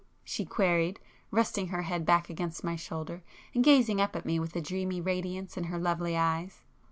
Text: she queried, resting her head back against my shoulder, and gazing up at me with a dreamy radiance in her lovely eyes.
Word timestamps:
she 0.23 0.43
queried, 0.43 0.99
resting 1.29 1.67
her 1.67 1.83
head 1.83 2.07
back 2.07 2.27
against 2.27 2.63
my 2.63 2.75
shoulder, 2.75 3.21
and 3.53 3.63
gazing 3.63 4.01
up 4.01 4.15
at 4.15 4.25
me 4.25 4.39
with 4.39 4.55
a 4.55 4.59
dreamy 4.59 4.99
radiance 4.99 5.57
in 5.57 5.65
her 5.65 5.77
lovely 5.77 6.17
eyes. 6.17 6.63